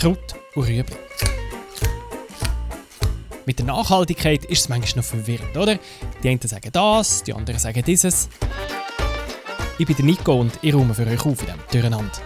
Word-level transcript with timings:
Kraut 0.00 0.34
und 0.54 0.66
Rüebli. 0.66 0.96
Mit 3.44 3.58
der 3.58 3.66
Nachhaltigkeit 3.66 4.46
ist 4.46 4.60
es 4.60 4.68
manchmal 4.70 5.02
noch 5.02 5.04
verwirrend, 5.04 5.54
oder? 5.54 5.78
Die 6.22 6.28
einen 6.30 6.40
sagen 6.40 6.70
das, 6.72 7.22
die 7.22 7.34
anderen 7.34 7.58
sagen 7.58 7.82
dieses. 7.84 8.30
Ich 9.78 9.86
bin 9.86 10.06
Nico 10.06 10.40
und 10.40 10.58
ich 10.62 10.72
räume 10.72 10.94
für 10.94 11.06
euch 11.06 11.20
auf 11.20 11.40
in 11.42 11.46
diesem 11.48 11.60
Durcheinander. 11.70 12.18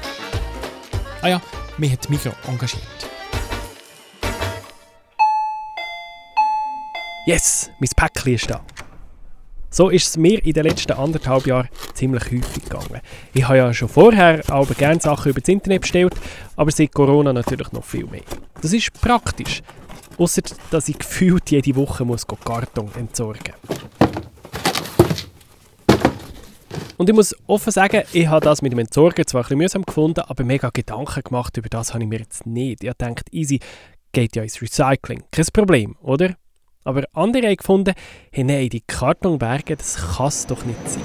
Ah 1.21 1.29
ja, 1.29 1.43
mich 1.77 1.91
hat 1.91 2.09
Mikro 2.09 2.31
engagiert. 2.47 2.85
Yes, 7.27 7.71
mein 7.81 7.91
Päckchen 7.97 8.35
ist 8.35 8.49
da. 8.49 8.65
So 9.75 9.89
ist 9.89 10.07
es 10.07 10.17
mir 10.17 10.41
in 10.47 10.53
den 10.53 10.63
letzten 10.63 10.93
anderthalb 10.93 11.49
Jahren 11.49 11.69
ziemlich 11.95 12.27
häufig 12.27 12.63
gegangen. 12.63 13.01
Ich 13.33 13.43
habe 13.43 13.59
ja 13.59 13.75
schon 13.75 13.89
vorher 13.89 14.41
aber 14.49 14.73
gerne 14.73 15.01
Sachen 15.01 15.33
über 15.33 15.41
das 15.41 15.49
Internet 15.49 15.81
bestellt, 15.81 16.15
aber 16.55 16.71
seit 16.71 16.95
Corona 16.95 17.33
natürlich 17.33 17.73
noch 17.73 17.83
viel 17.83 18.07
mehr. 18.07 18.21
Das 18.63 18.73
ist 18.73 18.93
praktisch, 19.01 19.63
außer 20.17 20.43
dass 20.71 20.89
ich 20.89 20.97
gefühlt 20.97 21.51
jede 21.51 21.75
Woche 21.75 22.05
muss 22.05 22.25
Karton 22.25 22.89
entsorgen 22.97 23.53
Und 26.97 27.09
ich 27.09 27.15
muss 27.17 27.35
offen 27.49 27.73
sagen, 27.73 28.05
ich 28.13 28.29
habe 28.29 28.45
das 28.45 28.63
mit 28.63 28.71
dem 28.71 28.79
Entsorgen 28.79 29.27
zwar 29.27 29.51
ein 29.51 29.59
mühsam 29.59 29.85
gefunden, 29.85 30.21
aber 30.21 30.45
mega 30.45 30.71
Gedanken 30.73 31.25
gemacht 31.25 31.57
über 31.57 31.69
das 31.69 31.93
habe 31.93 32.05
ich 32.05 32.09
mir 32.09 32.21
jetzt 32.21 32.47
nicht. 32.47 32.85
Ich 32.85 32.93
dachte, 32.97 33.25
easy, 33.33 33.59
geht 34.13 34.37
ja 34.37 34.45
ins 34.45 34.63
Recycling. 34.63 35.25
Kein 35.33 35.47
Problem, 35.53 35.97
oder? 36.01 36.37
Aber 36.85 37.05
andere 37.15 37.47
haben 37.47 37.57
gefunden, 37.57 37.95
hey, 38.31 38.45
nein, 38.45 38.69
die 38.69 38.83
Kartonberge, 38.83 39.77
das 39.77 40.17
kann 40.17 40.29
es 40.29 40.47
doch 40.47 40.65
nicht 40.65 40.89
sein. 40.89 41.03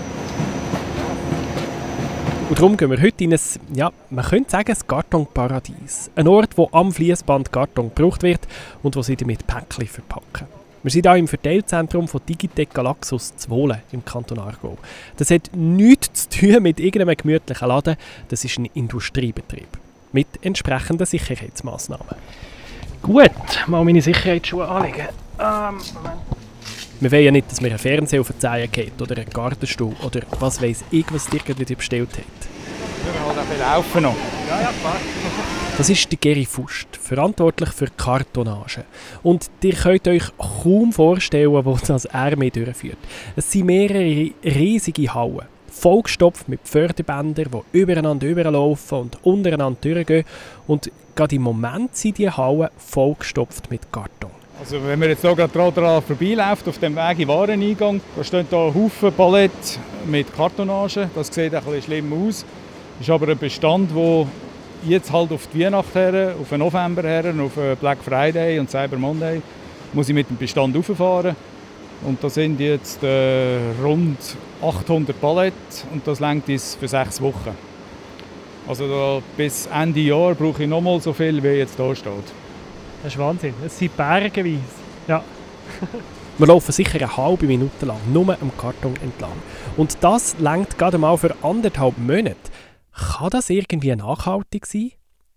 Und 2.50 2.58
darum 2.58 2.76
gehen 2.76 2.92
wir 2.92 3.02
heute 3.02 3.24
in 3.24 3.34
ein, 3.34 3.40
ja, 3.74 3.92
man 4.10 4.26
könnte 4.26 4.50
sagen, 4.50 4.72
ein 4.72 4.88
Kartonparadies. 4.88 6.12
Ein 6.16 6.28
Ort, 6.28 6.58
wo 6.58 6.68
am 6.72 6.92
Fließband 6.92 7.52
Karton 7.52 7.92
gebraucht 7.94 8.24
wird 8.24 8.42
und 8.84 8.96
wo 8.96 9.02
sie 9.04 9.16
damit 9.16 9.48
Päckchen 9.48 9.88
verpacken. 9.88 10.48
Wir 10.82 10.92
sind 10.92 11.06
hier 11.06 11.16
im 11.16 11.28
Verteilzentrum 11.28 12.08
von 12.08 12.22
Digitec 12.28 12.74
Galaxus 12.74 13.36
Zwolle 13.36 13.84
im 13.92 14.04
Kanton 14.04 14.40
Aargau. 14.40 14.78
Das 15.18 15.30
hat 15.30 15.52
nichts 15.54 16.28
zu 16.28 16.40
tun 16.40 16.64
mit 16.64 16.80
irgendeinem 16.80 17.16
gemütlichen 17.16 17.68
Laden, 17.68 17.98
das 18.30 18.44
ist 18.44 18.58
ein 18.58 18.66
Industriebetrieb. 18.74 19.68
Mit 20.12 20.28
entsprechenden 20.42 21.06
Sicherheitsmaßnahmen. 21.06 22.16
Gut, 23.02 23.32
mal 23.68 23.86
meine 23.86 24.02
Sicherheitsschuhe 24.02 24.68
anlegen. 24.68 25.08
Ähm, 25.40 25.80
wir 27.00 27.12
wollen 27.12 27.24
ja 27.24 27.32
nicht, 27.32 27.50
dass 27.50 27.62
mir 27.62 27.72
ein 27.72 27.78
Fernseher 27.78 28.22
auf 28.22 28.28
den 28.28 28.40
Zehen 28.40 28.72
geht 28.72 29.02
oder 29.02 29.18
ein 29.18 29.30
Gartenstuhl 29.30 29.96
oder 30.04 30.22
was 30.40 30.62
weiß 30.62 30.84
ich, 30.92 31.06
was 31.12 31.28
dir 31.28 31.40
irgendwie 31.48 31.76
bestellt 31.76 32.10
hat. 32.10 32.50
Wir 33.04 33.26
halt 33.26 33.38
auch 33.38 33.60
laufen 33.60 34.04
noch. 34.04 34.16
Ja, 34.50 34.62
ja, 34.62 34.74
klar. 34.82 34.98
Das 35.78 35.90
ist 35.90 36.12
der 36.12 36.18
Geri 36.18 36.44
Fust, 36.46 36.90
verantwortlich 37.02 37.70
für 37.70 37.88
Kartonage. 37.88 38.84
Und 39.24 39.50
ihr 39.62 39.76
könnt 39.76 40.10
euch 40.10 40.24
kaum 40.38 40.92
vorstellen, 40.92 41.54
wo 41.54 41.78
das 41.88 42.04
er 42.04 42.36
mit 42.36 42.58
durchführt. 42.58 42.98
Es 43.38 43.50
sind 43.50 43.68
mehrere 43.68 44.32
riesige 44.44 45.14
Hallen, 45.14 45.48
vollgestopft 45.72 46.50
mit 46.50 46.60
Förderbändern, 46.66 47.64
die 47.74 47.80
übereinander 47.80 48.28
überlaufen 48.28 48.98
und 48.98 49.24
untereinander 49.24 49.80
durchgehen. 49.80 50.26
Und 50.68 50.92
gerade 51.16 51.38
im 51.38 51.44
Moment 51.44 51.96
sind 51.96 52.18
die 52.18 52.30
Hallen 52.30 52.68
vollgestopft 52.78 53.72
mit 53.72 53.90
Karton. 53.90 54.39
Also 54.60 54.76
wenn 54.86 55.00
man 55.00 55.08
jetzt 55.08 55.22
hier 55.22 55.34
gerade 55.36 55.72
daran 55.72 56.02
vorbeiläuft, 56.02 56.68
auf 56.68 56.78
dem 56.80 56.94
Weg 56.94 57.12
in 57.12 57.18
den 57.20 57.28
Wareneingang, 57.30 58.02
da 58.18 58.24
stehen 58.26 58.46
hier 58.50 58.74
Haufen 58.76 59.14
Paletten 59.14 59.80
mit 60.06 60.36
Kartonage. 60.36 61.10
Das 61.16 61.28
sieht 61.28 61.56
ein 61.56 61.64
bisschen 61.64 61.82
schlimm 61.82 62.12
aus. 62.12 62.44
Das 62.98 63.08
ist 63.08 63.10
aber 63.10 63.30
ein 63.30 63.38
Bestand, 63.38 63.92
der 63.96 64.28
jetzt 64.86 65.14
halt 65.14 65.32
auf 65.32 65.48
die 65.54 65.64
Weihnacht 65.64 65.96
her, 65.96 66.36
auf 66.42 66.50
den 66.50 66.60
November 66.60 67.04
her, 67.04 67.34
auf 67.42 67.80
Black 67.80 68.00
Friday 68.04 68.60
und 68.60 68.70
Cyber 68.70 68.98
Monday, 68.98 69.42
muss 69.94 70.10
ich 70.10 70.16
mit 70.16 70.30
dem 70.30 70.36
Bestand 70.36 70.76
rauffahren. 70.76 71.38
Und 72.06 72.22
da 72.22 72.30
sind 72.30 72.60
jetzt 72.60 73.02
äh, 73.02 73.60
rund 73.82 74.18
800 74.62 75.20
Paletten 75.22 75.56
und 75.94 76.06
das 76.06 76.20
längt 76.20 76.50
uns 76.50 76.76
für 76.76 76.88
sechs 76.90 77.22
Wochen. 77.22 77.56
Also 78.68 78.90
da, 78.90 79.24
bis 79.38 79.68
Ende 79.68 80.02
Jahr 80.02 80.36
brauche 80.36 80.64
ich 80.64 80.70
nochmal 80.70 81.00
so 81.00 81.14
viel, 81.14 81.42
wie 81.42 81.48
jetzt 81.48 81.78
hier 81.78 81.96
steht. 81.96 82.49
Das 83.04 83.14
ist 83.14 83.20
Wahnsinn. 83.20 83.54
Es 83.66 83.78
sind 83.78 83.96
bergeweise. 83.96 84.60
Ja. 85.08 85.24
Wir 86.38 86.48
laufen 86.48 86.72
sicher 86.72 86.96
eine 86.96 87.18
halbe 87.18 87.48
Minute 87.48 87.86
lang, 87.86 88.00
nur 88.14 88.38
am 88.42 88.52
Karton 88.58 88.94
entlang. 89.04 89.34
Und 89.76 89.98
das 90.02 90.38
längt 90.40 90.78
gerade 90.78 90.98
mal 90.98 91.18
für 91.18 91.36
anderthalb 91.42 91.98
Monate. 91.98 92.38
Kann 92.94 93.30
das 93.30 93.50
irgendwie 93.50 93.96
nachhaltig 93.96 94.66
sein? 94.66 94.92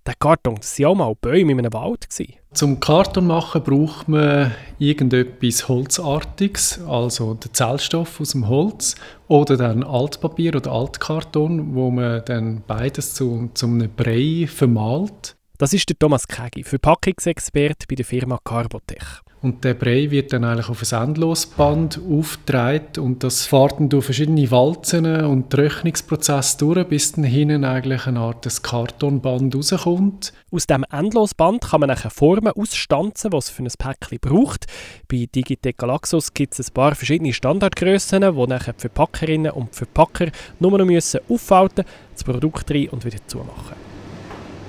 Der 0.07 0.15
Karton, 0.19 0.57
das 0.57 0.79
waren 0.79 0.83
ja 0.83 0.89
auch 0.89 0.95
mal 0.97 1.15
Bäume 1.21 1.53
in 1.53 1.59
einem 1.61 1.73
Wald. 1.73 2.07
Zum 2.53 2.81
Karton 2.81 3.27
machen 3.27 3.63
braucht 3.63 4.09
man 4.09 4.53
irgendetwas 4.79 5.69
Holzartiges, 5.69 6.81
also 6.89 7.35
den 7.35 7.55
Zellstoff 7.55 8.21
aus 8.21 8.31
dem 8.31 8.49
Holz 8.49 8.97
oder 9.29 9.57
dann 9.57 9.85
Altpapier 9.85 10.57
oder 10.57 10.73
Altkarton, 10.73 11.75
wo 11.75 11.91
man 11.91 12.25
dann 12.25 12.63
beides 12.67 13.15
zu, 13.15 13.51
zu 13.55 13.67
einem 13.67 13.91
Brei 13.95 14.49
vermalt. 14.49 15.37
Das 15.63 15.73
ist 15.73 15.89
der 15.89 15.97
Thomas 15.97 16.27
Kegi, 16.27 16.65
Verpackungsexperte 16.65 17.87
bei 17.89 17.95
der 17.95 18.05
Firma 18.05 18.37
Carbotech. 18.43 19.21
Und 19.43 19.63
der 19.63 19.75
Brei 19.75 20.11
wird 20.11 20.33
dann 20.33 20.43
eigentlich 20.43 20.69
auf 20.69 20.83
ein 20.93 21.11
Endlosband 21.11 22.01
aufgetragen 22.11 22.99
und 22.99 23.23
das 23.23 23.47
fährt 23.47 23.79
dann 23.79 23.89
durch 23.89 24.07
verschiedene 24.07 24.51
Walzen 24.51 25.07
und 25.25 25.51
Trocknungsprozesse 25.51 26.59
durch, 26.59 26.85
bis 26.89 27.13
dann 27.13 27.23
hinten 27.23 27.65
eigentlich 27.65 28.09
eine 28.09 28.19
Art 28.19 28.45
des 28.45 28.61
Kartonband 28.61 29.55
rauskommt. 29.55 30.33
Aus 30.51 30.67
diesem 30.67 30.85
Endlosband 30.91 31.63
kann 31.63 31.79
man 31.79 31.91
nachher 31.91 32.11
Formen 32.11 32.53
ausstanzen, 32.55 33.31
die 33.31 33.37
es 33.37 33.49
für 33.49 33.63
ein 33.63 33.71
Päckchen 33.79 34.19
braucht. 34.21 34.67
Bei 35.07 35.29
Digitec 35.33 35.79
Galaxus 35.79 36.35
gibt 36.35 36.59
es 36.59 36.71
ein 36.71 36.75
paar 36.75 36.97
verschiedene 36.97 37.33
Standardgrössen, 37.33 38.21
die 38.21 38.47
nachher 38.49 38.73
die 38.73 38.81
Verpackerinnen 38.81 39.53
und 39.53 39.77
Verpacker 39.77 40.33
nur 40.59 40.77
noch 40.77 40.85
müssen 40.85 41.21
auffalten, 41.29 41.85
das 42.15 42.25
Produkt 42.25 42.69
rein 42.73 42.89
und 42.89 43.05
wieder 43.05 43.25
zumachen. 43.29 43.92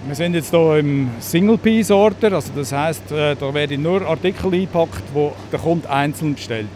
Wir 0.05 0.15
sind 0.15 0.33
jetzt 0.33 0.49
hier 0.49 0.79
im 0.79 1.09
Single-Piece-Order, 1.19 2.33
also 2.33 2.51
das 2.53 2.73
heisst, 2.73 3.09
äh, 3.09 3.35
da 3.37 3.53
werden 3.53 3.81
nur 3.81 4.01
Artikel 4.01 4.53
eingepackt, 4.53 5.01
die 5.15 5.29
der 5.49 5.59
Kunde 5.59 5.89
einzeln 5.89 6.35
bestellt. 6.35 6.67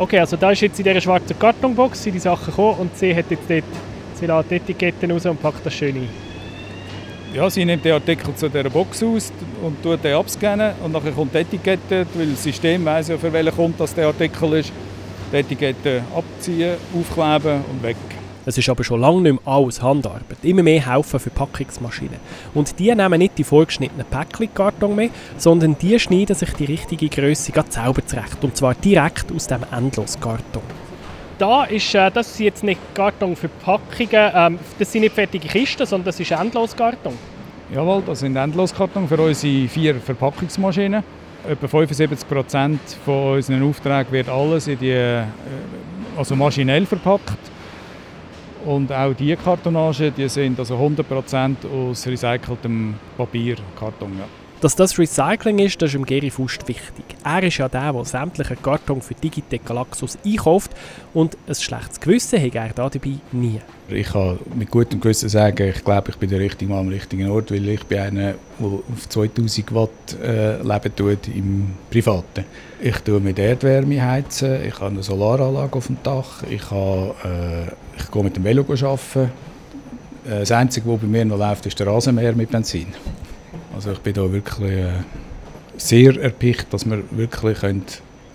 Okay, 0.00 0.18
also 0.18 0.36
da 0.36 0.50
ist 0.50 0.60
jetzt 0.60 0.80
in 0.80 0.84
dieser 0.84 1.00
schwarzen 1.00 1.38
Kartonbox 1.38 2.02
sind 2.02 2.14
die 2.14 2.18
Sachen 2.18 2.46
gekommen 2.46 2.80
und 2.80 2.98
sie 2.98 3.14
hat 3.14 3.30
jetzt 3.30 3.48
dort, 3.48 3.62
sie 4.14 4.26
lässt 4.26 4.50
die 4.50 4.54
Etiketten 4.56 5.12
raus 5.12 5.26
und 5.26 5.40
packt 5.40 5.64
das 5.64 5.74
schön 5.74 5.94
ein. 5.94 6.08
Ja, 7.34 7.48
sie 7.48 7.64
nimmt 7.64 7.84
den 7.84 7.92
Artikel 7.92 8.34
zu 8.34 8.48
dieser 8.48 8.68
Box 8.68 9.00
aus 9.00 9.32
und 9.62 9.80
tut 9.80 10.02
den 10.02 10.14
abscannen 10.16 10.72
und 10.82 10.92
dann 10.92 11.14
kommt 11.14 11.34
die 11.34 11.38
Etikette, 11.38 12.04
weil 12.14 12.26
das 12.26 12.42
System 12.42 12.84
weiss 12.84 13.08
ja, 13.08 13.16
für 13.16 13.32
welchen 13.32 13.54
Kunde 13.54 13.74
das 13.78 13.94
der 13.94 14.08
Artikel 14.08 14.54
ist. 14.54 14.72
Die 15.32 15.36
Etikette 15.36 16.02
abziehen, 16.12 16.74
aufkleben 16.92 17.64
und 17.70 17.82
weg. 17.82 17.96
Es 18.48 18.56
ist 18.56 18.70
aber 18.70 18.82
schon 18.82 19.02
lange 19.02 19.20
nicht 19.20 19.44
mehr 19.44 19.54
alles 19.54 19.82
Handarbeit. 19.82 20.22
Immer 20.42 20.62
mehr 20.62 20.94
helfen 20.94 21.20
Verpackungsmaschinen. 21.20 22.16
Und 22.54 22.78
die 22.78 22.94
nehmen 22.94 23.18
nicht 23.18 23.36
die 23.36 23.44
vorgeschnittenen 23.44 24.06
Päckchen 24.06 24.54
Karton 24.54 24.96
mehr, 24.96 25.10
sondern 25.36 25.76
die 25.76 26.00
schneiden 26.00 26.34
sich 26.34 26.54
die 26.54 26.64
richtige 26.64 27.10
Größe 27.10 27.52
selber 27.68 28.06
zurecht. 28.06 28.42
Und 28.42 28.56
zwar 28.56 28.74
direkt 28.74 29.30
aus 29.36 29.48
dem 29.48 29.60
Endloskarton. 29.70 30.62
Da 31.36 31.64
ist, 31.64 31.94
äh, 31.94 32.10
das 32.10 32.34
sind 32.34 32.46
jetzt 32.46 32.64
nicht 32.64 32.80
Kartonverpackungen, 32.94 34.32
ähm, 34.34 34.58
das 34.78 34.92
sind 34.92 35.02
nicht 35.02 35.14
fertige 35.14 35.46
Kisten, 35.46 35.84
sondern 35.84 36.06
das 36.06 36.18
ist 36.18 36.30
Endloskarton. 36.30 37.12
Jawohl, 37.74 38.02
das 38.06 38.20
sind 38.20 38.34
Endloskarton 38.34 39.06
für 39.08 39.20
unsere 39.20 39.68
vier 39.68 39.96
Verpackungsmaschinen. 39.96 41.04
Etwa 41.46 41.68
75 41.68 42.26
Prozent 42.26 42.80
von 43.04 43.34
unseren 43.34 43.62
Aufträgen 43.62 44.10
wird 44.10 44.30
alles 44.30 44.68
in 44.68 44.78
die, 44.78 44.88
äh, 44.88 45.24
also 46.16 46.34
maschinell 46.34 46.86
verpackt. 46.86 47.57
Und 48.68 48.92
auch 48.92 49.14
diese 49.14 49.38
Kartonage, 49.38 50.10
die 50.10 50.28
sind 50.28 50.58
also 50.58 50.76
100% 50.76 51.56
aus 51.72 52.06
recyceltem 52.06 52.96
Papier, 53.16 53.56
Karton. 53.78 54.12
Ja. 54.18 54.26
Dass 54.60 54.74
das 54.74 54.98
Recycling 54.98 55.60
ist, 55.60 55.80
das 55.80 55.90
ist 55.90 55.94
dem 55.94 56.04
Geri 56.04 56.30
Fust 56.30 56.66
wichtig. 56.66 57.04
Er 57.24 57.44
ist 57.44 57.58
ja 57.58 57.68
der, 57.68 57.92
der 57.92 58.04
sämtliche 58.04 58.56
Karton 58.56 59.00
für 59.00 59.14
Digitec 59.14 59.64
Galaxus 59.64 60.18
einkauft 60.26 60.72
und 61.14 61.36
ein 61.46 61.54
schlechtes 61.54 62.00
Gewissen 62.00 62.42
hat 62.42 62.54
er 62.56 62.72
dabei 62.74 63.12
nie. 63.30 63.60
Ich 63.88 64.08
kann 64.08 64.40
mit 64.56 64.68
gutem 64.68 65.00
Gewissen 65.00 65.28
sagen, 65.28 65.68
ich 65.68 65.84
glaube, 65.84 66.10
ich 66.10 66.16
bin 66.16 66.28
der 66.28 66.40
richtige 66.40 66.72
Mann 66.72 66.80
am 66.80 66.88
richtigen 66.88 67.30
Ort, 67.30 67.52
weil 67.52 67.68
ich 67.68 67.84
bin 67.84 68.00
einer, 68.00 68.34
der 68.58 68.66
auf 68.66 69.08
2000 69.08 69.74
Watt 69.74 69.90
äh, 70.24 70.60
leben 70.60 70.96
tut 70.96 71.28
im 71.28 71.74
Privaten. 71.88 72.44
Ich 72.80 72.98
tue 72.98 73.20
mit 73.20 73.38
Erdwärme 73.38 74.04
heizen, 74.04 74.64
ich 74.66 74.74
habe 74.74 74.86
eine 74.86 75.04
Solaranlage 75.04 75.78
auf 75.78 75.86
dem 75.86 75.98
Dach, 76.02 76.42
ich, 76.50 76.68
habe, 76.68 77.14
äh, 77.24 78.00
ich 78.00 78.10
gehe 78.10 78.24
mit 78.24 78.34
dem 78.34 78.42
Velo 78.42 78.62
arbeiten. 78.62 79.30
Äh, 80.26 80.40
das 80.40 80.50
Einzige, 80.50 80.90
was 80.90 81.00
bei 81.00 81.06
mir 81.06 81.24
noch 81.24 81.38
läuft, 81.38 81.64
ist 81.66 81.78
der 81.78 81.86
Rasenmäher 81.86 82.34
mit 82.34 82.50
Benzin. 82.50 82.88
Also 83.78 83.92
ich 83.92 84.00
bin 84.00 84.12
da 84.12 84.32
wirklich 84.32 84.70
äh, 84.70 84.90
sehr 85.76 86.20
erpicht, 86.20 86.66
dass 86.74 86.84
wir 86.84 87.00
wirklich 87.12 87.60
können 87.60 87.84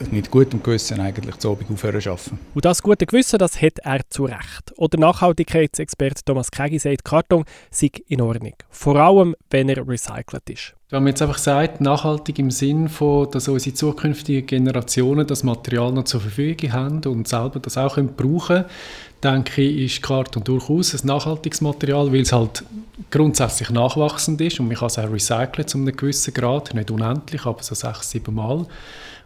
mit 0.09 0.31
gutem 0.31 0.63
Gewissen 0.63 1.01
eigentlich 1.01 1.35
zu 1.35 1.51
Abend 1.51 1.69
aufhören 1.69 2.01
arbeiten. 2.01 2.39
Und 2.53 2.63
das 2.63 2.81
gute 2.81 3.05
Gewissen, 3.05 3.39
das 3.39 3.61
hat 3.61 3.79
er 3.79 3.99
zu 4.09 4.23
Recht. 4.23 4.71
Oder 4.77 4.97
Nachhaltigkeitsexperte 4.97 6.23
Thomas 6.23 6.49
Kegi 6.49 6.79
sagt, 6.79 7.03
Karton 7.03 7.43
sei 7.71 7.91
in 8.07 8.21
Ordnung. 8.21 8.53
Vor 8.69 8.95
allem, 8.95 9.35
wenn 9.49 9.67
er 9.67 9.85
recycelt 9.85 10.49
ist. 10.49 10.75
Wenn 10.89 11.03
man 11.03 11.09
jetzt 11.09 11.21
einfach 11.21 11.37
sagt, 11.37 11.81
nachhaltig 11.81 12.39
im 12.39 12.49
Sinn 12.49 12.87
von, 12.87 13.29
dass 13.29 13.49
unsere 13.49 13.75
zukünftigen 13.75 14.47
Generationen 14.47 15.27
das 15.27 15.43
Material 15.43 15.91
noch 15.91 16.05
zur 16.05 16.21
Verfügung 16.21 16.71
haben 16.71 17.01
und 17.05 17.27
selber 17.27 17.59
das 17.59 17.77
auch 17.77 17.95
können 17.95 18.15
brauchen 18.15 18.63
denke 19.23 19.61
ich, 19.61 19.97
ist 19.97 20.03
Karton 20.03 20.43
durchaus 20.43 20.93
ein 20.93 21.07
nachhaltiges 21.07 21.61
Material, 21.61 22.11
weil 22.11 22.21
es 22.21 22.31
halt 22.31 22.63
grundsätzlich 23.09 23.69
nachwachsend 23.69 24.41
ist 24.41 24.59
und 24.59 24.67
man 24.67 24.77
kann 24.77 24.87
es 24.87 24.99
auch 24.99 25.11
recyceln 25.11 25.67
zu 25.67 25.77
einem 25.77 25.95
gewissen 25.95 26.33
Grad, 26.33 26.73
nicht 26.73 26.91
unendlich, 26.91 27.45
aber 27.45 27.63
so 27.63 27.75
sechs, 27.75 28.09
sieben 28.09 28.35
Mal. 28.35 28.65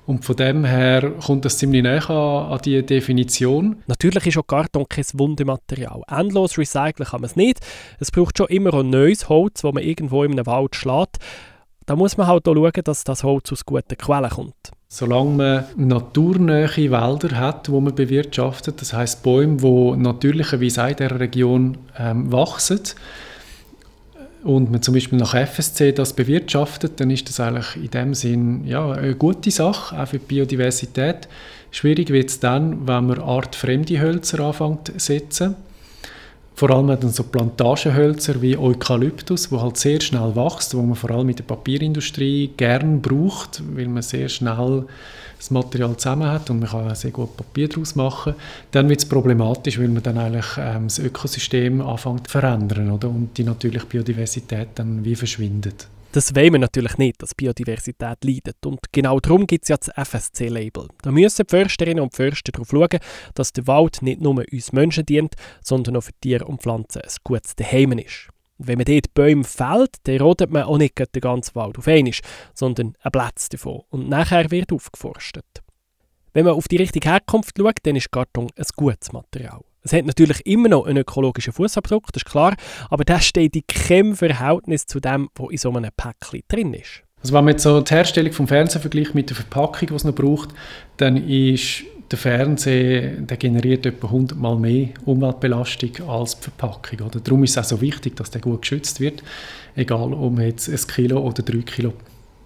Und 0.06 0.24
von 0.24 0.38
dem 0.38 0.64
her 0.64 1.12
kommt 1.26 1.44
das 1.44 1.58
ziemlich 1.58 1.84
näher 1.84 2.10
an, 2.10 2.54
an 2.54 2.62
die 2.64 2.82
Definition. 2.86 3.84
Natürlich 3.88 4.26
ist 4.28 4.38
auch 4.38 4.48
Karton 4.48 4.86
kein 4.88 5.04
Wundematerial. 5.14 6.02
Endlos 6.08 6.58
recyceln 6.58 7.10
kann 7.10 7.20
man 7.20 7.30
es 7.30 7.36
nicht. 7.36 7.60
Es 8.00 8.10
braucht 8.10 8.38
schon 8.38 8.48
immer 8.48 8.74
ein 8.74 8.90
neues 8.90 9.28
Holz, 9.28 9.62
das 9.62 9.74
man 9.74 9.84
irgendwo 9.84 10.24
in 10.24 10.32
einem 10.32 10.46
Wald 10.46 10.76
schlägt. 10.78 11.18
Da 11.86 11.98
muss 11.98 12.16
man 12.16 12.28
halt 12.28 12.48
auch 12.48 12.56
schauen, 12.56 12.84
dass 12.86 13.04
das 13.04 13.24
Holz 13.24 13.52
aus 13.52 13.66
guten 13.66 13.98
Quellen 13.98 14.30
kommt. 14.30 14.72
Solange 14.90 15.66
man 15.76 15.88
naturnähe 15.88 16.92
Wälder 16.92 17.38
hat, 17.38 17.70
wo 17.70 17.82
man 17.82 17.94
bewirtschaftet, 17.94 18.80
das 18.80 18.94
heißt 18.94 19.22
Bäume, 19.22 19.58
die 19.58 19.98
natürlicherweise 19.98 20.88
in 20.90 20.96
dieser 20.96 21.20
Region 21.20 21.78
ähm, 21.98 22.32
wachsen, 22.32 22.80
und 24.44 24.72
man 24.72 24.82
zum 24.82 24.94
Beispiel 24.94 25.20
nach 25.20 25.36
FSC 25.36 25.92
das 25.92 26.14
bewirtschaftet, 26.14 27.02
dann 27.02 27.10
ist 27.10 27.28
das 27.28 27.40
eigentlich 27.42 27.76
in 27.76 27.92
dem 27.92 28.14
Sinn 28.14 28.66
ja, 28.66 28.92
eine 28.92 29.16
gute 29.16 29.52
Sache, 29.52 30.00
auch 30.00 30.08
für 30.08 30.20
die 30.20 30.26
Biodiversität. 30.26 31.28
Schwierig 31.72 32.12
wird 32.12 32.30
es 32.30 32.40
dann, 32.40 32.88
wenn 32.88 33.08
man 33.08 33.20
artfremde 33.20 34.00
Hölzer 34.00 34.40
anfängt 34.40 34.88
zu 34.88 35.00
setzen. 35.00 35.56
Vor 36.58 36.72
allem 36.72 36.88
dann 36.88 37.12
so 37.12 37.22
Plantagenhölzer 37.22 38.42
wie 38.42 38.58
Eukalyptus, 38.58 39.52
wo 39.52 39.62
halt 39.62 39.78
sehr 39.78 40.02
schnell 40.02 40.36
wächst, 40.36 40.74
wo 40.76 40.82
man 40.82 40.96
vor 40.96 41.12
allem 41.12 41.30
in 41.30 41.36
der 41.36 41.44
Papierindustrie 41.44 42.50
gern 42.58 43.00
braucht, 43.00 43.62
weil 43.76 43.88
man 43.88 44.02
sehr 44.02 44.28
schnell 44.28 44.88
das 45.38 45.52
Material 45.52 45.96
zusammen 45.98 46.28
hat 46.28 46.50
und 46.50 46.62
man 46.62 46.70
kann 46.70 46.96
sehr 46.96 47.12
gut 47.12 47.38
Papier 47.38 47.70
daraus 47.70 47.94
machen, 47.94 48.34
dann 48.72 48.90
wird 48.90 49.02
es 49.02 49.06
problematisch, 49.08 49.78
weil 49.78 49.90
man 49.90 50.02
dann 50.02 50.18
eigentlich 50.18 50.48
ähm, 50.58 50.86
das 50.86 50.98
Ökosystem 50.98 51.80
anfängt 51.80 52.26
zu 52.26 52.32
verändern 52.32 52.90
oder? 52.90 53.08
und 53.08 53.38
die 53.38 53.44
natürliche 53.44 53.86
Biodiversität 53.86 54.70
dann 54.74 55.06
wie 55.06 55.16
verschwindet. 55.16 55.88
Das 56.18 56.34
wollen 56.34 56.54
wir 56.54 56.60
natürlich 56.60 56.98
nicht, 56.98 57.22
dass 57.22 57.36
Biodiversität 57.36 58.24
leidet. 58.24 58.66
Und 58.66 58.80
genau 58.92 59.20
darum 59.20 59.46
gibt 59.46 59.66
es 59.66 59.70
ja 59.70 59.78
das 59.78 59.90
FSC-Label. 59.90 60.88
Da 61.04 61.12
müssen 61.12 61.46
die 61.46 61.56
Försterinnen 61.56 62.02
und 62.04 62.16
Förster 62.16 62.52
darauf 62.52 62.70
schauen, 62.72 63.00
dass 63.36 63.54
der 63.54 63.68
Wald 63.68 64.02
nicht 64.02 64.20
nur 64.20 64.44
uns 64.52 64.72
Menschen 64.72 65.06
dient, 65.06 65.36
sondern 65.62 65.96
auch 65.96 66.02
für 66.02 66.14
Tiere 66.20 66.46
und 66.46 66.64
Pflanzen 66.64 67.04
ein 67.04 67.12
gutes 67.24 67.56
Daheim 67.56 67.92
ist. 68.00 68.30
Und 68.58 68.68
wenn 68.68 68.80
man 68.80 68.86
dort 68.86 69.14
Bäume 69.14 69.44
fällt, 69.44 69.98
dann 70.06 70.20
rodet 70.20 70.50
man 70.50 70.64
auch 70.64 70.80
nicht 70.80 70.98
den 70.98 71.22
ganzen 71.22 71.54
Wald 71.54 71.78
auf 71.78 71.88
einmal, 71.88 72.14
sondern 72.56 72.96
ein 73.00 73.12
Platz 73.12 73.50
davon. 73.50 73.84
Und 73.92 74.10
nachher 74.10 74.50
wird 74.50 74.74
aufgeforstet. 74.74 75.46
Wenn 76.34 76.46
man 76.46 76.56
auf 76.56 76.68
die 76.68 76.78
richtige 76.78 77.12
Herkunft 77.12 77.56
schaut, 77.56 77.78
dann 77.84 77.96
ist 77.96 78.12
Karton 78.12 78.48
ein 78.56 78.66
gutes 78.76 79.14
Material. 79.14 79.62
Es 79.88 79.94
hat 79.94 80.06
natürlich 80.06 80.46
immer 80.46 80.68
noch 80.68 80.86
einen 80.86 80.98
ökologischen 80.98 81.54
Fußabdruck, 81.54 82.12
das 82.12 82.24
ist 82.24 82.30
klar, 82.30 82.58
aber 82.90 83.06
das 83.06 83.24
steht 83.24 83.56
in 83.56 83.64
keinem 83.68 84.18
Verhältnis 84.18 84.86
zu 84.86 85.00
dem, 85.00 85.30
was 85.36 85.50
in 85.52 85.58
so 85.58 85.72
einem 85.72 85.92
Päckchen 85.96 86.42
drin 86.50 86.74
ist. 86.74 87.04
Also 87.24 87.34
wenn 87.34 87.46
man 87.46 87.54
jetzt 87.54 87.64
so 87.64 87.80
die 87.80 87.94
Herstellung 87.94 88.34
vom 88.34 88.50
Fernseher 88.50 88.82
vergleicht 88.82 89.16
mit 89.16 89.30
der 89.30 89.38
Verpackung, 89.38 89.88
die 89.88 89.94
es 89.94 90.04
noch 90.04 90.14
braucht, 90.14 90.50
dann 90.98 91.16
ist 91.16 91.84
der 92.12 92.18
Fernseher 92.18 93.12
der 93.22 93.38
generiert 93.38 93.86
etwa 93.86 94.08
100 94.08 94.38
Mal 94.38 94.58
mehr 94.58 94.90
Umweltbelastung 95.06 96.10
als 96.10 96.38
die 96.38 96.44
Verpackung. 96.44 97.08
Oder? 97.08 97.22
Darum 97.22 97.46
ist 97.46 97.52
es 97.52 97.58
auch 97.58 97.64
so 97.64 97.80
wichtig, 97.80 98.18
dass 98.18 98.30
der 98.30 98.42
gut 98.42 98.64
geschützt 98.64 99.00
wird, 99.00 99.24
egal 99.78 100.14
ob 100.14 100.34
man 100.34 100.48
jetzt 100.48 100.68
ein 100.68 100.88
Kilo 100.94 101.22
oder 101.22 101.44
drei 101.44 101.62
Kilo 101.62 101.94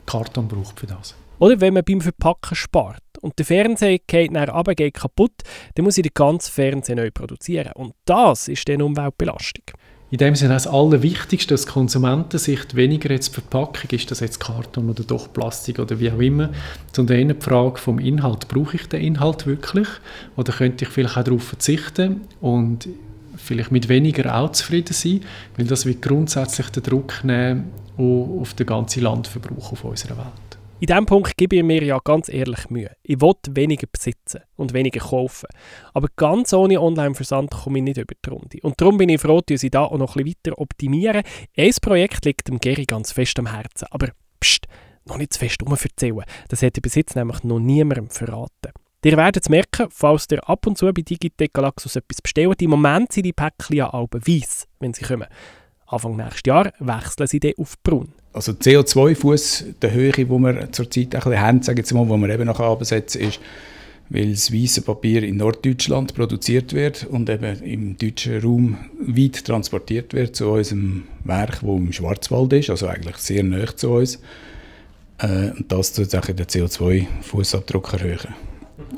Karton 0.05 0.47
braucht 0.47 0.79
für 0.79 0.87
das. 0.87 1.15
Oder 1.39 1.59
wenn 1.59 1.73
man 1.73 1.83
beim 1.83 2.01
Verpacken 2.01 2.55
spart 2.55 3.01
und 3.21 3.37
der 3.37 3.45
Fernseher 3.45 3.99
geht 4.05 4.31
nach 4.31 4.53
runter, 4.53 4.75
geht 4.75 4.95
kaputt, 4.95 5.43
dann 5.75 5.85
muss 5.85 5.97
ich 5.97 6.03
den 6.03 6.13
ganzen 6.13 6.51
Fernseher 6.51 6.95
neu 6.95 7.11
produzieren. 7.11 7.71
Und 7.75 7.93
das 8.05 8.47
ist 8.47 8.67
dann 8.67 8.81
Umweltbelastung. 8.81 9.63
In 10.11 10.17
dem 10.17 10.35
Sinne 10.35 10.55
das 10.55 10.67
Allerwichtigste 10.67 11.53
aus 11.53 11.65
Konsumentensicht 11.65 12.75
weniger 12.75 13.11
jetzt 13.11 13.33
Verpackung, 13.33 13.91
ist 13.91 14.11
das 14.11 14.19
jetzt 14.19 14.41
Karton 14.41 14.89
oder 14.89 15.03
doch 15.03 15.31
Plastik 15.31 15.79
oder 15.79 16.01
wie 16.01 16.11
auch 16.11 16.19
immer, 16.19 16.49
sondern 16.91 17.17
eher 17.17 17.33
die 17.33 17.41
Frage 17.41 17.77
vom 17.77 17.97
Inhalt. 17.97 18.49
Brauche 18.49 18.75
ich 18.75 18.87
den 18.87 19.01
Inhalt 19.01 19.47
wirklich 19.47 19.87
oder 20.35 20.51
könnte 20.51 20.83
ich 20.83 20.91
vielleicht 20.91 21.17
auch 21.17 21.23
darauf 21.23 21.43
verzichten 21.43 22.21
und 22.41 22.89
vielleicht 23.37 23.71
mit 23.71 23.87
weniger 23.87 24.35
auch 24.35 24.51
zufrieden 24.51 24.93
sein, 24.93 25.21
weil 25.55 25.67
das 25.67 25.85
wird 25.85 26.01
grundsätzlich 26.01 26.67
den 26.71 26.83
Druck 26.83 27.23
nehmen 27.23 27.71
auf 27.97 28.53
den 28.53 28.65
ganzen 28.65 29.03
Landverbrauch 29.03 29.71
auf 29.71 29.85
unserer 29.85 30.17
Welt. 30.17 30.60
In 30.81 30.87
diesem 30.87 31.05
Punkt 31.05 31.37
gebe 31.37 31.57
ich 31.57 31.63
mir 31.63 31.83
ja 31.83 31.99
ganz 32.03 32.27
ehrlich 32.27 32.71
Mühe. 32.71 32.89
Ich 33.03 33.21
will 33.21 33.35
weniger 33.51 33.85
besitzen 33.85 34.41
und 34.55 34.73
weniger 34.73 34.99
kaufen. 34.99 35.45
Aber 35.93 36.07
ganz 36.15 36.53
ohne 36.53 36.81
Online-Versand 36.81 37.51
komme 37.51 37.77
ich 37.77 37.83
nicht 37.83 37.97
über 37.97 38.15
die 38.25 38.29
Runde. 38.31 38.57
Und 38.63 38.81
darum 38.81 38.97
bin 38.97 39.09
ich 39.09 39.21
froh, 39.21 39.41
dass 39.45 39.61
ich 39.61 39.69
da 39.69 39.83
auch 39.83 39.99
noch 39.99 40.15
bisschen 40.15 40.33
weiter 40.43 40.57
optimieren. 40.57 41.21
Ein 41.55 41.71
Projekt 41.83 42.25
liegt 42.25 42.47
dem 42.47 42.57
Gary 42.57 42.85
ganz 42.85 43.11
fest 43.11 43.37
am 43.37 43.51
Herzen. 43.53 43.89
Aber 43.91 44.07
pst, 44.43 44.65
noch 45.05 45.19
nicht 45.19 45.33
zu 45.33 45.39
fest 45.39 45.61
erzählen. 45.61 46.23
Das 46.49 46.63
hätte 46.63 46.81
bis 46.81 46.95
jetzt 46.95 47.15
nämlich 47.15 47.43
noch 47.43 47.59
niemandem 47.59 48.09
verraten. 48.09 48.71
Ihr 49.05 49.17
werdet 49.17 49.43
es 49.43 49.49
merken, 49.49 49.85
falls 49.91 50.25
ihr 50.31 50.49
ab 50.49 50.65
und 50.65 50.79
zu 50.79 50.87
bei 50.87 51.03
Digitec 51.03 51.53
Galaxus 51.53 51.95
etwas 51.95 52.23
bestellt. 52.23 52.59
Im 52.59 52.71
Moment 52.71 53.11
sind 53.11 53.27
die 53.27 53.33
Päckchen 53.33 53.75
ja 53.75 53.91
alle 53.91 54.07
weiss, 54.13 54.67
wenn 54.79 54.95
sie 54.95 55.03
kommen. 55.03 55.27
Anfang 55.85 56.15
nächstes 56.15 56.41
Jahr 56.47 56.71
wechseln 56.79 57.27
sie 57.27 57.39
dann 57.39 57.53
auf 57.59 57.75
braun. 57.83 58.15
Also 58.33 58.53
CO2-Fuß, 58.53 59.65
der 59.81 59.91
Höhe, 59.91 60.11
die 60.11 60.29
wir 60.29 60.71
zurzeit 60.71 61.15
ein 61.15 61.39
haben, 61.39 61.61
sagen 61.61 61.83
wir 61.83 62.05
mal, 62.05 62.09
wo 62.09 62.17
wir 62.17 62.29
eben 62.29 62.45
nachher 62.45 62.65
absetzen, 62.65 63.21
ist, 63.21 63.39
weil 64.09 64.31
das 64.31 64.53
weiße 64.53 64.81
Papier 64.81 65.23
in 65.23 65.37
Norddeutschland 65.37 66.13
produziert 66.15 66.73
wird 66.73 67.05
und 67.09 67.29
eben 67.29 67.61
im 67.63 67.97
deutschen 67.97 68.41
Raum 68.41 68.77
weit 68.99 69.45
transportiert 69.45 70.13
wird 70.13 70.35
zu 70.35 70.49
unserem 70.49 71.03
Werk, 71.23 71.59
das 71.61 71.63
im 71.63 71.93
Schwarzwald 71.93 72.53
ist, 72.53 72.69
also 72.69 72.87
eigentlich 72.87 73.17
sehr 73.17 73.43
nah 73.43 73.75
zu 73.75 73.91
uns. 73.91 74.19
Äh, 75.17 75.51
und 75.51 75.65
das 75.69 75.93
tut 75.93 76.11
den 76.11 76.19
CO2-Fußabdruck 76.19 77.93
erhöhen. 77.93 78.33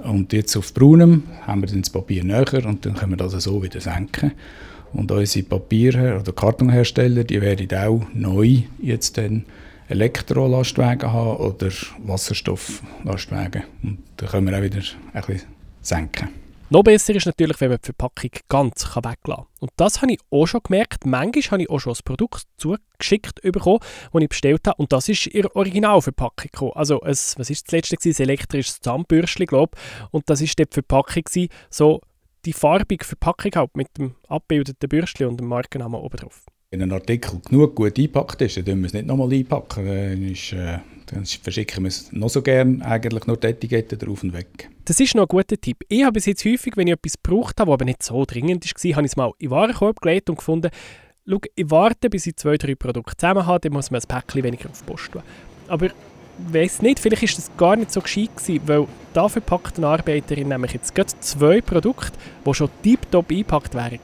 Und 0.04 0.34
jetzt 0.34 0.56
auf 0.56 0.74
braunem 0.74 1.24
haben 1.42 1.62
wir 1.62 1.68
dann 1.68 1.82
das 1.82 1.90
Papier 1.90 2.24
näher 2.24 2.66
und 2.66 2.86
dann 2.86 2.96
können 2.96 3.12
wir 3.12 3.18
das 3.18 3.34
so 3.34 3.62
wieder 3.62 3.82
senken. 3.82 4.32
Und 4.94 5.12
unsere 5.12 5.46
Papier- 5.46 6.20
oder 6.22 6.32
Kartonhersteller, 6.32 7.24
die 7.24 7.42
werden 7.42 7.68
auch 7.78 8.02
neu 8.14 8.60
jetzt 8.80 9.18
dann 9.18 9.46
Elektrolastwagen 9.90 11.12
haben 11.12 11.38
oder 11.38 11.70
Wasserstofflastwagen. 12.06 13.64
Und 13.84 14.00
da 14.18 14.28
können 14.28 14.48
wir 14.48 14.58
auch 14.58 14.62
wieder 14.62 14.82
ein 15.14 15.22
bisschen 15.24 15.48
senken. 15.82 16.30
Noch 16.70 16.82
besser 16.82 17.14
ist 17.14 17.28
natürlich, 17.28 17.62
wenn 17.62 17.70
man 17.70 17.78
die 17.80 17.86
Verpackung 17.86 18.32
ganz 18.50 18.84
weglassen 18.96 19.18
kann. 19.24 19.46
Und 19.60 19.72
das 19.76 20.02
habe 20.02 20.14
ich 20.14 20.20
auch 20.32 20.48
schon 20.48 20.62
gemerkt. 20.64 21.06
Manchmal 21.06 21.44
habe 21.52 21.62
ich 21.62 21.70
auch 21.70 21.80
schon 21.80 21.94
ein 21.94 22.00
Produkt 22.04 22.46
zugeschickt 22.58 23.42
bekommen, 23.44 23.80
das 24.12 24.22
ich 24.24 24.30
bestellt 24.30 24.68
habe. 24.68 24.78
Und 24.78 24.92
das 24.92 25.08
ist 25.08 25.28
ihre 25.28 25.56
Originalverpackung. 25.56 26.50
Gekommen. 26.52 26.72
Also, 26.74 27.00
ein, 27.02 27.12
was 27.12 27.38
war 27.38 27.46
das 27.46 27.72
letzte? 27.72 28.10
Ein 28.10 28.16
elektrisches 28.18 28.82
Zahnbürstchen, 28.82 29.46
glaube 29.46 29.74
ich. 29.76 30.14
Und 30.14 30.28
das 30.32 30.42
war 30.42 30.48
die 30.48 30.66
Verpackung, 30.68 31.24
so 31.70 32.02
die 32.46 32.54
farbige 32.54 33.06
Verpackung 33.06 33.52
halt 33.56 33.76
mit 33.76 33.88
dem 33.98 34.16
abbildeten 34.28 34.90
Bürstchen 34.90 35.28
und 35.28 35.40
dem 35.40 35.48
Markennamen 35.48 36.00
oben 36.00 36.18
drauf. 36.18 36.46
Wenn 36.72 36.82
ein 36.82 36.92
Artikel 36.92 37.40
genug 37.48 37.76
gut 37.76 37.98
eingepackt 37.98 38.42
ist, 38.42 38.58
dann 38.58 38.64
müssen 38.66 38.82
wir 38.82 38.88
es 38.88 38.94
nicht 38.94 39.06
nochmal 39.06 39.32
einpacken. 39.32 39.86
Dann, 39.86 40.24
ist, 40.24 40.54
äh, 40.54 40.80
dann 41.06 41.24
verschicken 41.26 41.84
wir 41.84 41.90
es 41.90 42.12
noch 42.12 42.30
so 42.30 42.42
gern 42.42 42.82
eigentlich 42.82 43.28
nur 43.28 43.38
die 43.38 43.48
Etikette 43.48 43.96
drauf 43.96 44.24
und 44.24 44.34
weg. 44.34 44.70
Das 44.86 45.00
ist 45.00 45.14
noch 45.14 45.24
ein 45.24 45.28
guter 45.28 45.56
Tipp. 45.56 45.84
Ich 45.88 46.04
habe 46.04 46.14
bis 46.14 46.26
jetzt 46.26 46.44
häufig, 46.46 46.76
wenn 46.76 46.88
ich 46.88 46.94
etwas 46.94 47.22
gebraucht 47.22 47.60
habe, 47.60 47.70
das 47.70 47.74
aber 47.76 47.86
nicht 47.86 48.02
so 48.02 48.26
dringend 48.26 48.66
war, 48.66 48.96
habe 48.96 49.06
ich 49.06 49.12
es 49.12 49.16
mal 49.16 49.32
in 49.38 49.48
den 49.48 49.52
Warenkorb 49.52 50.02
gelegt 50.02 50.30
und 50.32 50.38
gefunden, 50.38 50.72
schau, 51.30 51.40
ich 51.56 51.70
warte, 51.70 52.10
bis 52.10 52.26
ich 52.26 52.36
zwei, 52.38 52.58
drei 52.58 52.76
Produkte 52.76 53.16
zusammen 53.18 53.46
habe, 53.46 53.60
dann 53.60 53.74
muss 53.74 53.92
man 53.92 54.02
ein 54.02 54.08
Päckchen 54.08 54.44
weniger 54.44 54.70
auf 54.70 54.80
die 54.80 54.86
Post 54.86 55.12
tun. 55.12 55.22
Aber 55.68 55.90
weiß 56.38 56.82
nicht, 56.82 57.00
vielleicht 57.00 57.24
ist 57.24 57.38
das 57.38 57.52
gar 57.58 57.76
nicht 57.76 57.92
so 57.92 58.02
gescheit 58.02 58.36
gewesen, 58.36 58.62
weil 58.66 58.88
da 59.14 59.30
verpackt 59.30 59.78
eine 59.78 59.88
Arbeiterin 59.88 60.48
nämlich 60.48 60.74
jetzt 60.74 60.96
gerade 60.96 61.12
zwei 61.20 61.62
Produkte, 61.62 62.12
die 62.46 62.54
schon 62.54 62.70
tiptop 62.82 63.30
eingepackt 63.30 63.76
wären 63.76 64.00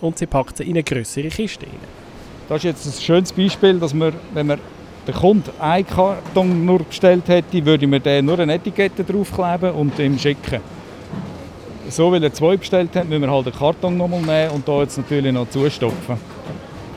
und 0.00 0.18
sie 0.18 0.26
packt 0.26 0.58
sie 0.58 0.64
in 0.64 0.70
eine 0.70 0.82
größere 0.82 1.28
Kiste 1.28 1.66
rein. 1.66 1.74
Das 2.48 2.58
ist 2.58 2.64
jetzt 2.64 2.86
ein 2.86 3.02
schönes 3.02 3.32
Beispiel, 3.32 3.78
dass 3.78 3.92
wir, 3.92 4.12
wenn 4.32 4.48
wir 4.48 4.58
der 5.06 5.14
Kunde 5.14 5.52
einen 5.58 5.86
Karton 5.86 6.64
nur 6.64 6.80
bestellt 6.80 7.28
hätte, 7.28 7.64
würde 7.64 7.86
man 7.86 8.02
den 8.02 8.24
nur 8.24 8.38
eine 8.38 8.54
Etikette 8.54 9.04
draufkleben 9.04 9.72
und 9.72 9.98
ihm 9.98 10.18
schicken. 10.18 10.60
So, 11.88 12.10
weil 12.10 12.22
er 12.24 12.32
zwei 12.32 12.56
bestellt 12.56 12.94
hat, 12.96 13.08
müssen 13.08 13.22
wir 13.22 13.30
halt 13.30 13.46
den 13.46 13.52
Karton 13.52 13.96
nochmal 13.96 14.20
nehmen 14.20 14.50
und 14.50 14.66
da 14.66 14.80
jetzt 14.80 14.96
natürlich 14.96 15.32
noch 15.32 15.48
zustopfen. 15.48 16.16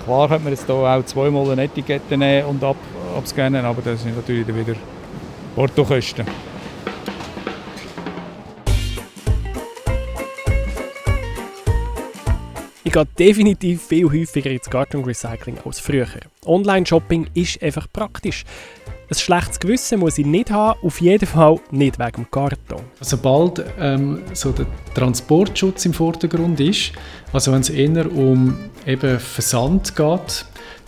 Klar 0.06 0.28
könnte 0.28 0.44
man 0.44 0.54
jetzt 0.54 0.66
hier 0.66 0.76
auch 0.76 1.06
zweimal 1.06 1.52
eine 1.52 1.64
Etikette 1.64 2.18
nehmen 2.18 2.48
und 2.48 2.64
ab, 2.64 2.76
abscannen, 3.20 3.66
aber 3.66 3.82
das 3.82 4.02
sind 4.02 4.16
natürlich 4.16 4.48
dann 4.48 4.56
wieder 4.56 4.76
Portokosten. 5.56 6.26
Ich 12.84 12.94
gehe 12.94 13.06
definitiv 13.20 13.84
viel 13.84 14.06
häufiger 14.06 14.50
ins 14.50 14.70
Garden 14.70 15.04
Recycling 15.04 15.58
als 15.64 15.80
früher. 15.80 16.08
Online-Shopping 16.46 17.28
ist 17.36 17.62
einfach 17.62 17.88
praktisch. 17.94 18.46
Ein 19.12 19.16
schlechtes 19.16 19.60
Gewissen 19.60 20.00
muss 20.00 20.18
ich 20.18 20.26
nicht 20.26 20.50
haben, 20.50 20.80
auf 20.82 21.02
jeden 21.02 21.28
Fall 21.28 21.60
nicht 21.72 22.00
wegen 22.00 22.24
dem 22.24 22.32
Karton. 22.32 22.82
Also 23.00 23.18
Sobald 23.18 23.64
ähm, 23.80 24.22
so 24.34 24.52
der 24.52 24.66
Transportschutz 24.96 25.86
im 25.86 25.94
Vordergrund 25.94 26.60
ist, 26.60 26.94
also 27.34 27.52
wenn 27.52 27.62
es 27.62 27.70
eher 27.70 28.12
um 28.12 28.58
eben 28.88 29.20
Versand 29.20 29.96
geht, 29.96 30.46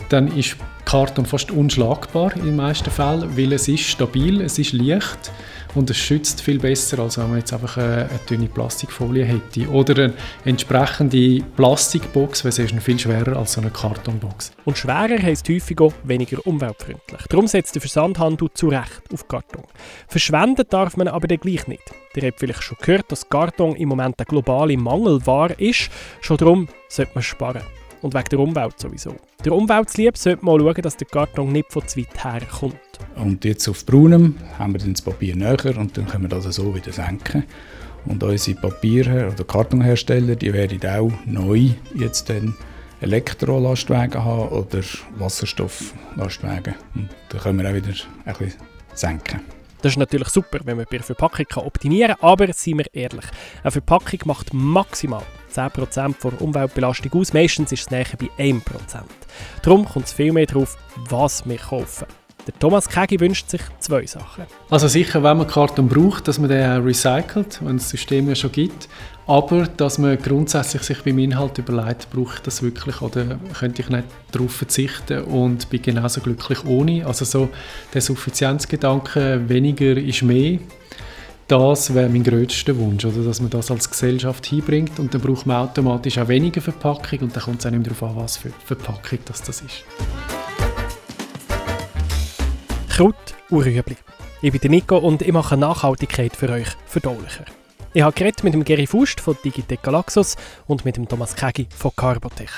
dann 0.08 0.28
ist 0.36 0.56
Karton 0.84 1.24
fast 1.24 1.50
unschlagbar 1.50 2.34
in 2.36 2.44
den 2.44 2.56
meisten 2.56 2.90
Fällen, 2.90 3.36
weil 3.36 3.52
es 3.52 3.68
ist 3.68 3.84
stabil, 3.84 4.40
es 4.40 4.58
ist 4.58 4.72
leicht 4.72 5.30
und 5.74 5.88
es 5.90 5.96
schützt 5.96 6.42
viel 6.42 6.58
besser, 6.58 6.98
als 6.98 7.18
wenn 7.18 7.28
man 7.28 7.38
jetzt 7.38 7.52
einfach 7.52 7.76
eine, 7.76 8.08
eine 8.08 8.20
dünne 8.28 8.46
Plastikfolie 8.46 9.24
hätte. 9.24 9.68
Oder 9.70 10.04
eine 10.04 10.14
entsprechende 10.44 11.42
Plastikbox, 11.56 12.44
weil 12.44 12.50
es 12.50 12.58
ist 12.58 12.74
viel 12.82 12.98
schwerer 12.98 13.36
als 13.36 13.52
so 13.52 13.60
eine 13.60 13.70
Kartonbox. 13.70 14.52
Und 14.64 14.76
schwerer 14.76 15.20
heisst 15.22 15.48
häufig 15.48 15.80
auch 15.80 15.94
weniger 16.04 16.46
umweltfreundlich. 16.46 17.22
Darum 17.28 17.46
setzt 17.46 17.74
der 17.74 17.82
Versandhandel 17.82 18.48
zu 18.52 18.68
Recht 18.68 19.02
auf 19.12 19.26
Karton. 19.28 19.64
Verschwenden 20.08 20.66
darf 20.68 20.96
man 20.96 21.08
aber 21.08 21.26
dann 21.26 21.38
gleich 21.38 21.66
nicht. 21.66 21.82
Ihr 22.14 22.28
habt 22.28 22.40
vielleicht 22.40 22.62
schon 22.62 22.76
gehört, 22.80 23.10
dass 23.10 23.28
Karton 23.28 23.74
im 23.76 23.88
Moment 23.88 24.18
eine 24.18 24.26
globale 24.26 24.76
Mangelware 24.76 25.54
ist. 25.54 25.90
Schon 26.20 26.36
darum 26.36 26.68
sollte 26.88 27.12
man 27.14 27.22
sparen. 27.22 27.62
Und 28.02 28.14
wegen 28.14 28.28
der 28.30 28.38
Umwelt 28.40 28.78
sowieso. 28.78 29.16
Der 29.44 29.52
Umwelt 29.52 29.88
zuliebe 29.90 30.18
sollte 30.18 30.44
man 30.44 30.60
schauen, 30.60 30.82
dass 30.82 30.96
der 30.96 31.06
Karton 31.06 31.52
nicht 31.52 31.72
von 31.72 31.86
zu 31.86 32.00
weit 32.00 32.24
her 32.24 32.42
kommt. 32.50 32.74
Und 33.14 33.44
jetzt 33.44 33.68
auf 33.68 33.86
braunem 33.86 34.36
haben 34.58 34.74
wir 34.74 34.80
dann 34.80 34.92
das 34.92 35.02
Papier 35.02 35.36
näher 35.36 35.78
und 35.78 35.96
dann 35.96 36.06
können 36.06 36.24
wir 36.24 36.28
das 36.28 36.44
so 36.54 36.74
wieder 36.74 36.92
senken. 36.92 37.44
Und 38.04 38.22
unsere 38.24 38.60
Papier- 38.60 39.32
oder 39.32 39.44
Kartonhersteller, 39.44 40.34
die 40.34 40.52
werden 40.52 40.80
auch 40.84 41.12
neu 41.24 41.70
jetzt 41.94 42.28
dann 42.28 42.56
Elektrolastwagen 43.00 44.24
haben 44.24 44.48
oder 44.48 44.80
Wasserstofflastwagen. 45.18 46.74
Und 46.94 47.08
dann 47.28 47.40
können 47.40 47.58
wir 47.60 47.70
auch 47.70 47.74
wieder 47.74 47.94
ein 48.24 48.34
bisschen 48.34 48.54
senken. 48.94 49.40
Das 49.82 49.92
ist 49.92 49.98
natürlich 49.98 50.28
super, 50.28 50.60
wenn 50.64 50.76
man 50.76 50.86
bei 50.88 50.98
der 50.98 51.04
Verpackung 51.04 51.46
optimieren 51.56 52.16
kann, 52.16 52.30
aber 52.30 52.52
seien 52.52 52.78
wir 52.78 52.86
ehrlich, 52.94 53.24
eine 53.62 53.70
Verpackung 53.72 54.20
macht 54.26 54.54
maximal 54.54 55.24
10% 55.52 56.14
der 56.22 56.42
Umweltbelastung 56.42 57.12
aus, 57.20 57.32
meistens 57.32 57.72
ist 57.72 57.82
es 57.82 57.90
näher 57.90 58.06
bei 58.18 58.30
1%. 58.42 58.60
Darum 59.62 59.84
kommt 59.84 60.06
es 60.06 60.12
viel 60.12 60.32
mehr 60.32 60.46
darauf, 60.46 60.76
was 61.08 61.46
wir 61.46 61.58
kaufen. 61.58 62.06
Der 62.46 62.58
Thomas 62.58 62.88
Kegi 62.88 63.20
wünscht 63.20 63.50
sich 63.50 63.60
zwei 63.78 64.04
Sachen. 64.04 64.46
Also 64.68 64.88
sicher, 64.88 65.22
wenn 65.22 65.36
man 65.36 65.46
Karton 65.46 65.88
braucht, 65.88 66.26
dass 66.26 66.40
man 66.40 66.48
den 66.48 66.82
recycelt, 66.82 67.60
wenn 67.62 67.76
es 67.76 67.88
System 67.88 68.28
ja 68.28 68.34
schon 68.34 68.50
gibt. 68.50 68.88
Aber 69.28 69.68
dass 69.68 69.98
man 69.98 70.18
grundsätzlich 70.18 70.82
sich 70.82 71.02
beim 71.02 71.18
Inhalt 71.18 71.58
überlegt, 71.58 72.10
brauche 72.10 72.34
ich 72.34 72.40
das 72.40 72.60
wirklich 72.60 73.00
oder 73.00 73.38
könnte 73.56 73.82
ich 73.82 73.88
nicht 73.88 74.04
darauf 74.32 74.52
verzichten 74.52 75.22
und 75.22 75.70
bin 75.70 75.82
genauso 75.82 76.20
glücklich 76.20 76.64
ohne. 76.64 77.06
Also 77.06 77.24
so 77.24 77.48
der 77.94 78.00
Suffizienzgedanke, 78.00 79.48
weniger 79.48 79.96
ist 79.96 80.22
mehr, 80.22 80.58
das 81.48 81.94
wäre 81.94 82.08
mein 82.08 82.24
größter 82.24 82.76
Wunsch, 82.76 83.04
oder? 83.04 83.24
dass 83.24 83.40
man 83.40 83.50
das 83.50 83.70
als 83.70 83.90
Gesellschaft 83.90 84.46
hinbringt 84.46 84.98
und 84.98 85.12
dann 85.12 85.20
braucht 85.20 85.46
man 85.46 85.56
automatisch 85.68 86.18
auch 86.18 86.28
weniger 86.28 86.60
Verpackung 86.60 87.20
und 87.20 87.36
dann 87.36 87.42
kommt 87.42 87.60
es 87.60 87.66
auch 87.66 87.70
nicht 87.70 87.86
mehr 87.86 87.94
darauf 87.94 88.16
an, 88.16 88.22
was 88.22 88.36
für 88.36 88.50
Verpackung 88.64 89.18
das, 89.24 89.42
das 89.42 89.60
ist. 89.60 89.84
Kraut 92.88 93.16
und 93.50 93.64
Rüebli. 93.64 93.96
Ich 94.42 94.50
bin 94.50 94.60
der 94.60 94.70
Nico 94.70 94.98
und 94.98 95.22
ich 95.22 95.32
mache 95.32 95.56
Nachhaltigkeit 95.56 96.34
für 96.34 96.50
euch 96.50 96.68
verdaulicher. 96.86 97.44
Ich 97.94 98.02
habe 98.02 98.12
geredet 98.12 98.42
mit 98.42 98.54
dem 98.54 98.64
Geri 98.64 98.86
Fust 98.86 99.20
von 99.20 99.36
Digitec 99.44 99.82
Galaxus 99.82 100.36
und 100.66 100.84
mit 100.84 100.96
dem 100.96 101.06
Thomas 101.06 101.36
Kegi 101.36 101.68
von 101.76 101.92
Carbotech. 101.94 102.50